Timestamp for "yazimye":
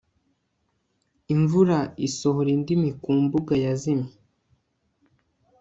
3.65-4.13